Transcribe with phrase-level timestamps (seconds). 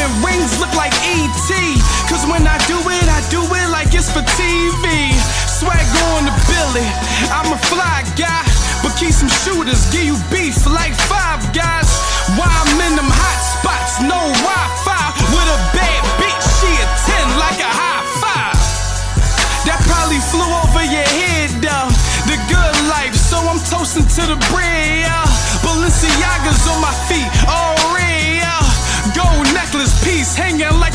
[0.00, 1.50] Diamond rings look like ET.
[2.08, 5.12] Cause when I do it, I do it like it's for TV.
[5.46, 6.88] Swag on the billy,
[7.30, 8.44] I'm a fly guy.
[8.82, 11.88] But keep some shooters, give you beef like five guys.
[12.36, 15.04] Why I'm in them hot spots, no Wi-Fi.
[15.36, 16.86] With a bad bitch, she a
[17.28, 18.56] 10 like a high five.
[19.68, 21.90] That probably flew over your head though.
[22.24, 25.04] The good life, so I'm toasting to the bread.
[25.04, 25.20] Yeah.
[25.60, 27.28] Balenciaga's on my feet,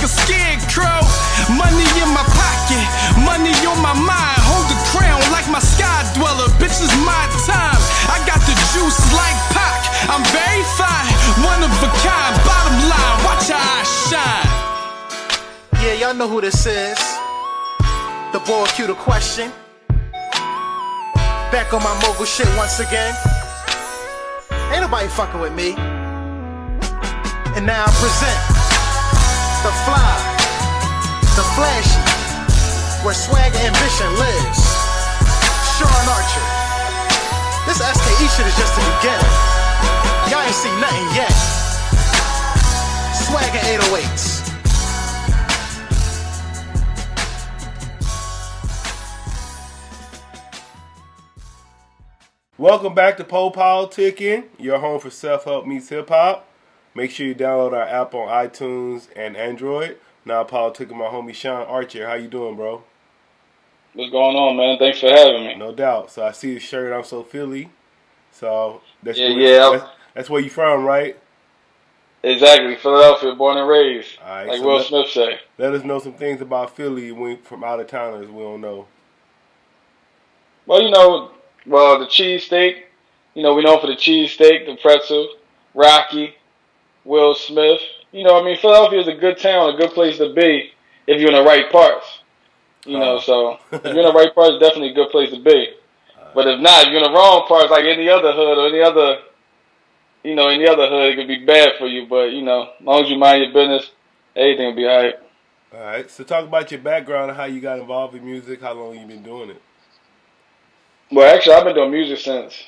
[0.06, 1.02] a scarecrow.
[1.58, 2.86] Money in my pocket,
[3.26, 4.40] money on my mind.
[4.46, 6.46] Hold the crown like my sky dweller.
[6.62, 7.82] Bitch, it's my time.
[8.14, 9.82] I got the juice like Pac.
[10.14, 11.10] I'm very fine,
[11.42, 12.34] one of a kind.
[12.46, 14.50] Bottom line, watch how I shine.
[15.82, 17.02] Yeah, y'all know who this is.
[18.32, 19.52] The boy Q the question.
[21.50, 23.14] Back on my mogul shit once again.
[24.72, 25.74] Ain't nobody fucking with me.
[27.56, 28.55] And now I present
[29.66, 30.14] the fly,
[31.34, 31.98] the flashy,
[33.04, 34.62] where swag ambition lives.
[35.74, 36.46] Shawn Archer.
[37.66, 39.34] This SKE shit is just the beginning.
[40.30, 41.34] Y'all ain't seen nothing yet.
[43.26, 44.46] Swag and 808s.
[52.60, 56.48] Welcome back to Poe Politicking, your home for self-help meets hip-hop.
[56.96, 59.98] Make sure you download our app on iTunes and Android.
[60.24, 62.08] Now politicking my homie Shawn Archer.
[62.08, 62.84] How you doing, bro?
[63.94, 64.78] What's going on, man?
[64.80, 65.56] Thanks for having me.
[65.56, 66.12] No doubt.
[66.12, 66.94] So I see the shirt.
[66.94, 67.70] I'm so Philly.
[68.32, 69.78] So that's Yeah, where, yeah.
[69.78, 71.18] That's, that's where you from, right?
[72.24, 72.76] Exactly.
[72.78, 74.18] Philadelphia, born and raised.
[74.22, 75.40] Right, like so Will let- Smith say.
[75.58, 78.88] Let us know some things about Philly we, from out of towners we don't know.
[80.66, 81.32] Well, you know,
[81.68, 82.84] well, the cheesesteak.
[83.36, 85.28] You know, we know for the cheesesteak, the pretzel,
[85.74, 86.36] Rocky,
[87.06, 87.80] Will Smith.
[88.12, 90.72] You know, I mean, Philadelphia is a good town, a good place to be
[91.08, 92.06] if you're in the right parts.
[92.86, 93.20] You know, Oh.
[93.20, 95.70] so if you're in the right parts, definitely a good place to be.
[96.34, 98.82] But if not, if you're in the wrong parts, like any other hood or any
[98.82, 99.20] other,
[100.24, 102.08] you know, any other hood, it could be bad for you.
[102.08, 103.90] But you know, as long as you mind your business,
[104.36, 105.16] everything will be alright.
[105.74, 106.10] All right.
[106.12, 108.62] So talk about your background and how you got involved in music.
[108.62, 109.62] How long you been doing it?
[111.12, 112.64] Well, actually, I've been doing music since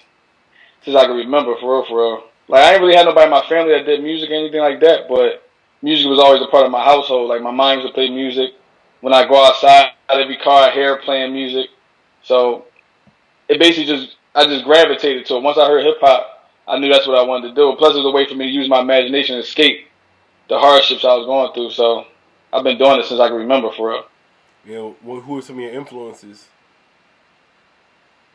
[0.83, 2.23] since I can remember, for real, for real.
[2.47, 4.79] Like I ain't really had nobody in my family that did music or anything like
[4.81, 5.47] that, but
[5.81, 7.29] music was always a part of my household.
[7.29, 8.51] Like my mom used to play music.
[9.01, 11.69] When I go outside, every car I hear playing music.
[12.23, 12.65] So
[13.47, 15.43] it basically just I just gravitated to it.
[15.43, 17.75] Once I heard hip hop, I knew that's what I wanted to do.
[17.77, 19.87] Plus, it was a way for me to use my imagination and escape
[20.49, 21.71] the hardships I was going through.
[21.71, 22.05] So
[22.51, 24.05] I've been doing it since I can remember, for real.
[24.65, 26.47] You know, who are some of your influences?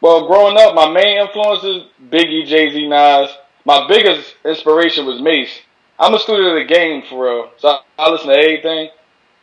[0.01, 3.31] Well, growing up, my main influences Biggie, Jay Z, Nas.
[3.65, 5.61] My biggest inspiration was Mase.
[5.99, 8.91] I'm a student of the game for real, so I, I listen to everything.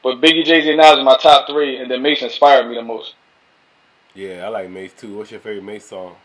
[0.04, 2.76] But Biggie, Jay Z, and Nas are my top three, and then Mase inspired me
[2.76, 3.16] the most.
[4.14, 5.18] Yeah, I like Mase too.
[5.18, 6.16] What's your favorite Mase song?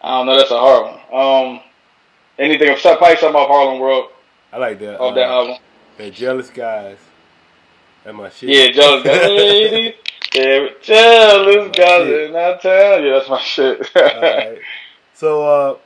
[0.00, 0.36] I don't know.
[0.36, 1.54] That's a hard one.
[1.56, 1.60] Um,
[2.38, 4.10] anything probably something off Harlem World.
[4.52, 5.00] I like that.
[5.00, 5.56] Off uh, that album.
[5.98, 6.98] That Jealous Guys.
[8.04, 8.50] That my shit.
[8.50, 9.94] Yeah, Jealous Guys.
[10.34, 13.04] yeah, Jealous Guys in our town.
[13.04, 13.90] Yeah, that's my shit.
[13.96, 14.58] Alright.
[15.14, 15.76] So, uh,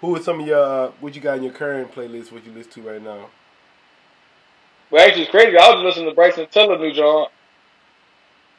[0.00, 2.32] who are some of your uh, what you got in your current playlist?
[2.32, 3.28] What you listen to right now?
[4.90, 5.56] Well, actually, it's crazy.
[5.56, 7.28] I was listening to Bryson Tiller new John.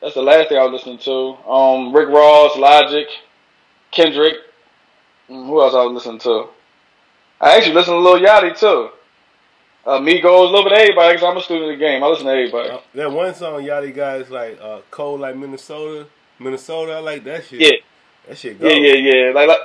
[0.01, 1.49] That's the last thing I was listening to.
[1.49, 3.07] Um, Rick Ross, Logic,
[3.91, 4.35] Kendrick.
[5.29, 6.47] Mm, who else I was listening to?
[7.39, 8.89] I actually listened to Lil Yachty too.
[9.85, 12.03] Uh, Migos, a little bit of everybody because I'm a student of the game.
[12.03, 12.69] I listen to everybody.
[12.69, 16.07] Uh, that one song Yachty got is like uh, cold like Minnesota.
[16.39, 17.61] Minnesota, I like that shit.
[17.61, 17.69] Yeah.
[18.27, 18.71] That shit goes.
[18.71, 19.33] Yeah, yeah, yeah.
[19.33, 19.59] Like, like,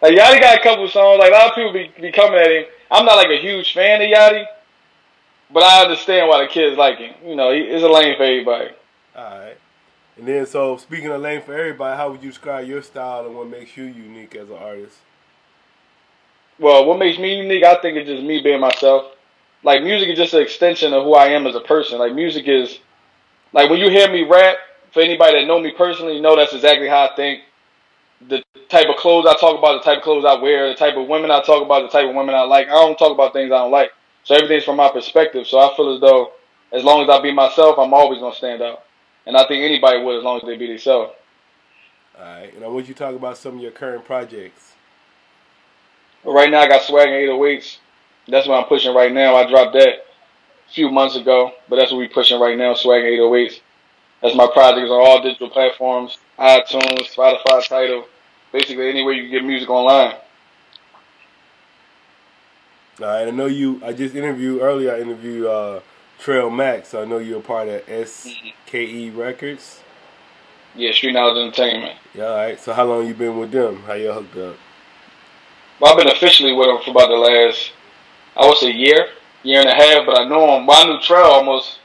[0.00, 1.18] like Yachty got a couple songs.
[1.18, 2.64] Like a lot of people be, be coming at him.
[2.90, 4.46] I'm not like a huge fan of Yachty,
[5.52, 7.14] but I understand why the kids like him.
[7.24, 8.70] You know, it's a lane for everybody.
[9.16, 9.56] All right.
[10.16, 13.36] And then, so speaking of lane for everybody, how would you describe your style and
[13.36, 14.96] what makes you unique as an artist?
[16.58, 19.12] Well, what makes me unique, I think, is just me being myself.
[19.62, 21.98] Like music is just an extension of who I am as a person.
[21.98, 22.78] Like music is,
[23.52, 24.56] like when you hear me rap,
[24.92, 27.42] for anybody that know me personally, you know that's exactly how I think.
[28.26, 30.96] The type of clothes I talk about, the type of clothes I wear, the type
[30.96, 32.66] of women I talk about, the type of women I like.
[32.66, 33.92] I don't talk about things I don't like.
[34.24, 35.46] So everything's from my perspective.
[35.46, 36.32] So I feel as though
[36.72, 38.84] as long as I be myself, I'm always gonna stand out.
[39.26, 41.12] And I think anybody would as long as they be themselves.
[42.18, 42.52] All right.
[42.54, 44.72] And I want you to talk about some of your current projects.
[46.24, 47.78] Well, right now I got Swag and 808s.
[48.26, 49.36] That's what I'm pushing right now.
[49.36, 53.02] I dropped that a few months ago, but that's what we're pushing right now, Swag
[53.02, 53.60] and 808s.
[54.20, 58.06] That's my projects on all digital platforms, iTunes, Spotify, Tidal,
[58.52, 60.14] basically anywhere you can get music online.
[63.00, 63.80] All right, I know you.
[63.84, 64.94] I just interviewed earlier.
[64.94, 65.80] I interviewed uh,
[66.20, 66.84] Trell Mack.
[66.84, 69.82] So I know you're a part of SKE Records.
[70.74, 71.96] Yeah, Street Knowledge Entertainment.
[72.14, 72.60] Yeah, all right.
[72.60, 73.82] So how long you been with them?
[73.82, 74.56] How you hooked up?
[75.80, 77.72] Well, I've been officially with them for about the last,
[78.36, 79.08] I would say, year,
[79.44, 80.04] year and a half.
[80.04, 80.66] But I know him.
[80.66, 81.78] Well, I knew Trell almost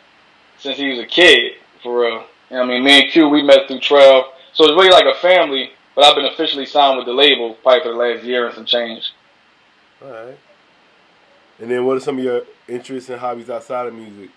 [0.57, 1.53] since he was a kid,
[1.83, 2.25] for real.
[2.49, 5.05] You know I mean, me and Q, we met through Trail, so it's really like
[5.05, 5.71] a family.
[5.95, 8.65] But I've been officially signed with the label probably for the last year and some
[8.65, 9.13] change.
[10.01, 10.37] All right.
[11.59, 14.31] And then, what are some of your interests and hobbies outside of music?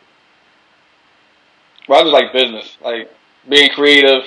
[1.88, 3.10] Well, I just like business, like
[3.48, 4.24] being creative,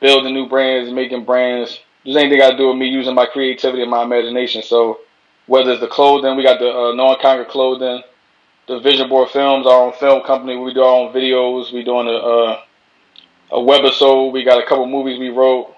[0.00, 1.78] building new brands, making brands.
[2.04, 4.62] Just anything I do with me using my creativity and my imagination.
[4.62, 5.00] So,
[5.46, 8.02] whether it's the clothing, we got the uh, Conquer clothing,
[8.66, 10.56] the Vision Board Films, our own film company.
[10.56, 11.72] We do our own videos.
[11.72, 12.60] We doing a uh,
[13.52, 14.32] a webisode.
[14.32, 15.74] We got a couple movies we wrote.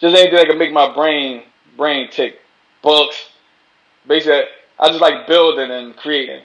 [0.00, 1.44] Just anything that can make my brain
[1.76, 2.38] brain tick.
[2.82, 3.30] Books,
[4.06, 4.42] basically
[4.78, 6.42] I just like building and creating.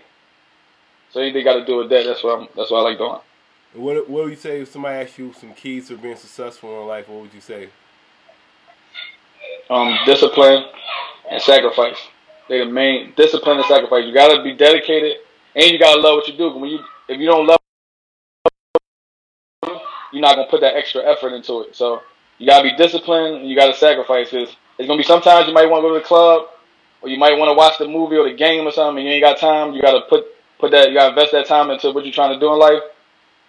[1.11, 3.19] So anything got to do with that, that's what I'm, that's what I like doing.
[3.73, 6.87] What What would you say if somebody asked you some keys to being successful in
[6.87, 7.09] life?
[7.09, 7.69] What would you say?
[9.69, 10.65] Um, discipline
[11.29, 11.97] and sacrifice.
[12.47, 14.05] They the main discipline and sacrifice.
[14.05, 15.17] You gotta be dedicated,
[15.55, 16.57] and you gotta love what you do.
[16.57, 17.58] When you if you don't love,
[20.19, 21.75] you're not gonna put that extra effort into it.
[21.75, 22.01] So
[22.37, 24.29] you gotta be disciplined, and you gotta sacrifice.
[24.29, 26.47] Cause it's gonna be sometimes you might want to go to the club,
[27.01, 29.13] or you might want to watch the movie or the game or something, and you
[29.13, 29.73] ain't got time.
[29.73, 30.25] You gotta put
[30.59, 32.83] put that you gotta invest that time into what you're trying to do in life.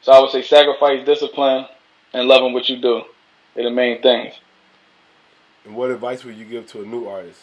[0.02, 1.66] So I would say sacrifice, discipline,
[2.12, 3.02] and loving what you do.
[3.54, 4.34] They're the main things.
[5.64, 7.42] And what advice would you give to a new artist?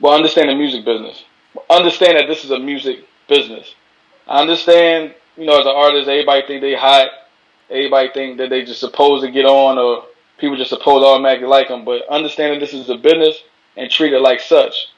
[0.00, 1.24] Well, understand the music business.
[1.68, 3.74] Understand that this is a music business.
[4.26, 7.10] I understand, you know, as an artist, everybody think they hot.
[7.68, 10.04] Everybody think that they just supposed to get on, or
[10.38, 11.84] people just supposed to automatically like them.
[11.84, 13.42] But understand that this is a business
[13.76, 14.88] and treat it like such.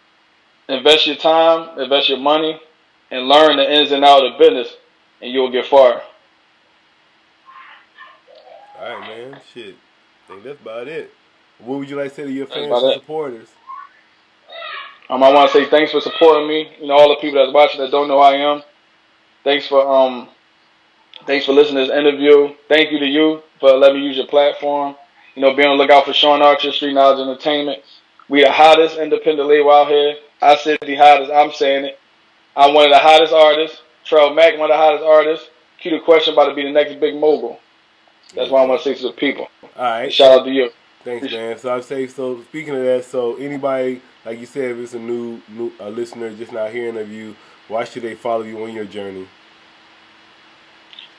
[0.68, 2.60] Invest your time, invest your money,
[3.10, 4.74] and learn the ins and outs of business,
[5.20, 6.02] and you'll get far.
[8.78, 9.40] All right, man.
[9.52, 9.74] Shit.
[10.24, 11.12] I think that's about it.
[11.58, 13.48] What would you like to say to your fans and supporters?
[15.10, 16.72] Um, I want to say thanks for supporting me.
[16.80, 18.62] You know, all the people that's watching that don't know who I am.
[19.44, 20.28] Thanks for um,
[21.26, 22.54] thanks for listening to this interview.
[22.68, 24.96] Thank you to you for letting me use your platform.
[25.34, 27.82] You know, be on the lookout for Shawn Archer, Street Knowledge Entertainment.
[28.28, 30.16] We the hottest independent label out here.
[30.40, 31.32] I said the hottest.
[31.32, 31.99] I'm saying it.
[32.56, 33.82] I'm one of the hottest artists.
[34.04, 35.49] Trell Mack, one of the hottest artists.
[35.80, 37.58] Q the question about to be the next big mogul.
[38.34, 39.49] That's what I want to say to the people.
[39.76, 40.12] All right.
[40.12, 40.70] Shout out to you.
[41.02, 41.58] Thanks, man.
[41.58, 42.42] So I say so.
[42.44, 46.32] Speaking of that, so anybody like you said, if it's a new, new a listener
[46.34, 47.34] just not hearing of you,
[47.73, 49.26] why should they follow you on your journey?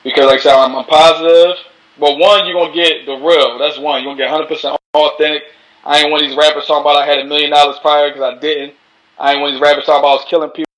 [0.04, 1.56] Because like I said, I'm, I'm positive.
[1.98, 3.58] But one, you're gonna get the real.
[3.58, 4.02] That's one.
[4.02, 5.42] You're gonna get 100 percent authentic.
[5.84, 8.22] I ain't one of these rappers talking about I had a million dollars prior because
[8.22, 8.74] I didn't.
[9.18, 10.70] I ain't one of these rappers talking about I was killing people.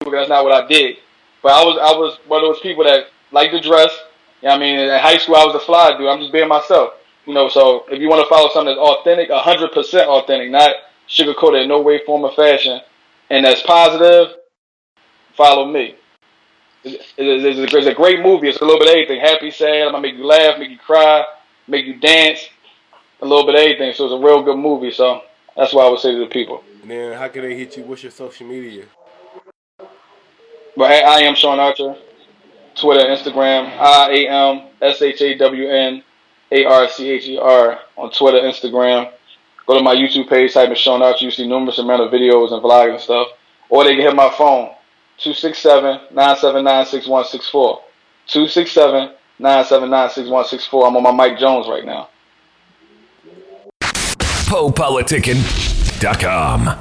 [0.00, 0.96] Because that's not what I did.
[1.42, 3.90] But I was I was one of those people that like to dress.
[4.42, 4.78] You know I mean?
[4.78, 6.08] In high school, I was a fly dude.
[6.08, 6.94] I'm just being myself.
[7.26, 10.74] You know, so if you want to follow something that's authentic, 100% authentic, not
[11.08, 12.80] sugarcoated in no way, form, or fashion,
[13.30, 14.36] and that's positive,
[15.36, 15.96] follow me.
[16.82, 18.48] It's, it's, it's, a great movie.
[18.48, 19.20] It's a little bit of everything.
[19.20, 19.86] Happy, sad.
[19.86, 21.24] I'm gonna make you laugh, make you cry,
[21.66, 22.48] make you dance,
[23.22, 23.92] a little bit of everything.
[23.94, 24.90] So it's a real good movie.
[24.90, 25.22] So
[25.56, 26.62] that's what I would say to the people.
[26.82, 27.84] And then how can they hit you?
[27.84, 28.84] What's your social media?
[30.76, 31.96] But hey, I am Shawn Archer.
[32.74, 36.02] Twitter, Instagram, I A M S H A W N
[36.50, 39.12] A R C H E R on Twitter, Instagram.
[39.66, 41.24] Go to my YouTube page, type in Shawn Archer.
[41.24, 43.28] You see numerous amount of videos and vlogs and stuff.
[43.68, 44.74] Or they can hit my phone,
[45.18, 47.80] 267-979-6164.
[48.28, 50.88] 267-979-6164.
[50.88, 52.08] I'm on my Mike Jones right now.
[53.80, 56.78] PoePoliticking.com.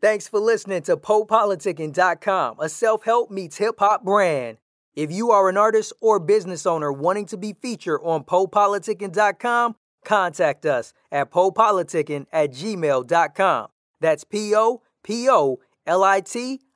[0.00, 4.56] Thanks for listening to PoePoliticking.com, a self help meets hip hop brand.
[4.94, 10.66] If you are an artist or business owner wanting to be featured on PoePoliticking.com, contact
[10.66, 13.68] us at PoePoliticking at gmail.com.
[14.00, 16.04] That's P O P O L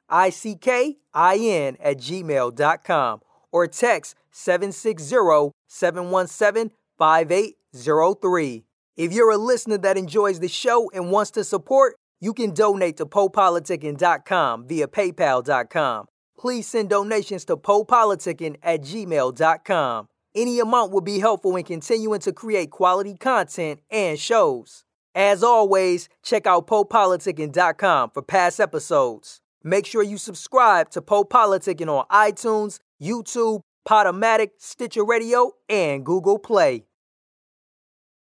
[0.08, 3.20] I C K I N at gmail.com
[3.52, 8.64] or text 760 717 5803.
[8.96, 12.96] If you're a listener that enjoys the show and wants to support, you can donate
[12.98, 16.06] to PoePoliticking.com via PayPal.com.
[16.38, 20.08] Please send donations to PoePoliticking at gmail.com.
[20.34, 24.84] Any amount will be helpful in continuing to create quality content and shows.
[25.14, 29.40] As always, check out PoePoliticking.com for past episodes.
[29.66, 36.38] Make sure you subscribe to Poe Politicking on iTunes, YouTube, Podomatic, Stitcher Radio, and Google
[36.38, 36.84] Play.